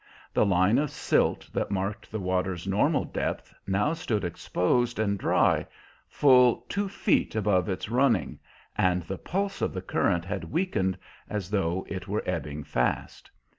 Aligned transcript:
The 0.33 0.47
line 0.47 0.79
of 0.79 0.89
silt 0.89 1.47
that 1.53 1.69
marked 1.69 2.11
the 2.11 2.17
water's 2.19 2.65
normal 2.65 3.05
depth 3.05 3.53
now 3.67 3.93
stood 3.93 4.23
exposed 4.25 4.97
and 4.97 5.15
dry, 5.15 5.67
full 6.07 6.65
two 6.67 6.89
feet 6.89 7.35
above 7.35 7.69
its 7.69 7.87
running, 7.87 8.39
and 8.75 9.03
the 9.03 9.19
pulse 9.19 9.61
of 9.61 9.75
the 9.75 9.81
current 9.83 10.25
had 10.25 10.45
weakened 10.51 10.97
as 11.29 11.51
though 11.51 11.85
it 11.87 12.07
were 12.07 12.23
ebbing 12.25 12.63
fast. 12.63 13.29